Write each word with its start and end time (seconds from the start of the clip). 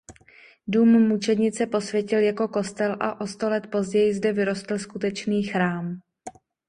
Dům 0.67 1.07
mučednice 1.07 1.65
posvětil 1.67 2.19
jako 2.19 2.47
kostel 2.47 2.97
a 2.99 3.21
o 3.21 3.27
sto 3.27 3.49
let 3.49 3.67
později 3.71 4.13
zde 4.13 4.33
vyrostl 4.33 4.77
skutečný 4.77 5.43
chrám. 5.43 5.99